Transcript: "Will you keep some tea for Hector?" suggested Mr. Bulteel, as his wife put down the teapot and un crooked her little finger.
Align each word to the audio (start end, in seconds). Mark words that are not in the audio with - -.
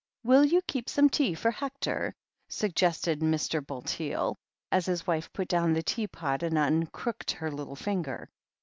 "Will 0.23 0.43
you 0.43 0.63
keep 0.63 0.89
some 0.89 1.11
tea 1.11 1.35
for 1.35 1.51
Hector?" 1.51 2.15
suggested 2.49 3.19
Mr. 3.19 3.63
Bulteel, 3.63 4.35
as 4.71 4.87
his 4.87 5.05
wife 5.05 5.31
put 5.31 5.47
down 5.47 5.73
the 5.73 5.83
teapot 5.83 6.41
and 6.41 6.57
un 6.57 6.87
crooked 6.87 7.29
her 7.29 7.51
little 7.51 7.75
finger. 7.75 8.27